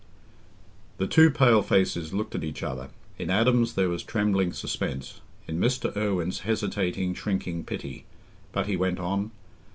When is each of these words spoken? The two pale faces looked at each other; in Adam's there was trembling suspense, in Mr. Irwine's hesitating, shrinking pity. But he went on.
The 0.97 1.05
two 1.05 1.29
pale 1.29 1.61
faces 1.61 2.11
looked 2.11 2.33
at 2.33 2.43
each 2.43 2.63
other; 2.63 2.89
in 3.19 3.29
Adam's 3.29 3.75
there 3.75 3.87
was 3.87 4.01
trembling 4.01 4.51
suspense, 4.51 5.21
in 5.47 5.59
Mr. 5.59 5.95
Irwine's 5.95 6.39
hesitating, 6.39 7.13
shrinking 7.13 7.63
pity. 7.65 8.05
But 8.51 8.65
he 8.65 8.75
went 8.75 8.97
on. 8.99 9.29